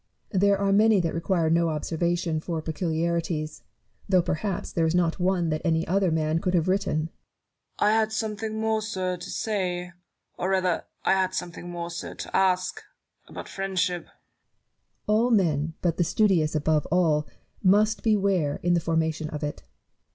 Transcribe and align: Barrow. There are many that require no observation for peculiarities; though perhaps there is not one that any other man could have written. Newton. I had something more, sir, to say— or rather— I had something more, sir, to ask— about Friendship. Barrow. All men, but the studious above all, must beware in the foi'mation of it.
Barrow. 0.31 0.39
There 0.39 0.57
are 0.57 0.73
many 0.73 0.99
that 0.99 1.13
require 1.13 1.51
no 1.51 1.69
observation 1.69 2.39
for 2.39 2.59
peculiarities; 2.59 3.61
though 4.09 4.23
perhaps 4.23 4.71
there 4.71 4.87
is 4.87 4.95
not 4.95 5.19
one 5.19 5.49
that 5.49 5.61
any 5.63 5.87
other 5.87 6.09
man 6.09 6.39
could 6.39 6.55
have 6.55 6.67
written. 6.67 6.95
Newton. 7.01 7.09
I 7.77 7.91
had 7.91 8.11
something 8.11 8.59
more, 8.59 8.81
sir, 8.81 9.15
to 9.17 9.29
say— 9.29 9.91
or 10.39 10.49
rather— 10.49 10.85
I 11.05 11.13
had 11.13 11.35
something 11.35 11.69
more, 11.69 11.91
sir, 11.91 12.15
to 12.15 12.35
ask— 12.35 12.81
about 13.29 13.47
Friendship. 13.47 14.05
Barrow. 14.05 14.15
All 15.05 15.29
men, 15.29 15.75
but 15.83 15.97
the 15.97 16.03
studious 16.03 16.55
above 16.55 16.87
all, 16.89 17.27
must 17.61 18.01
beware 18.01 18.59
in 18.63 18.73
the 18.73 18.79
foi'mation 18.79 19.29
of 19.29 19.43
it. 19.43 19.61